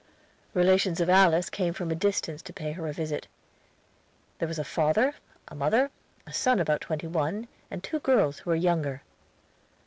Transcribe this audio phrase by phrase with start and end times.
[0.55, 3.27] Relations of Alice came from a distance to pay her a visit.
[4.39, 5.13] There was a father,
[5.47, 5.91] a mother,
[6.25, 9.03] a son about twenty one, and two girls who were younger.